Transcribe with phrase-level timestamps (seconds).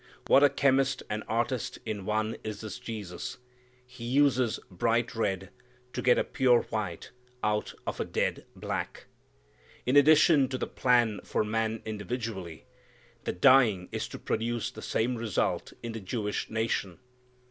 [0.25, 3.37] What a chemist and artist in one is this Jesus!
[3.85, 5.51] He uses bright red,
[5.93, 7.11] to get a pure white
[7.43, 9.05] out of a dead black.
[9.85, 12.65] In addition to the plan for man individually,
[13.25, 16.97] the dying is to produce the same result in the Jewish nation.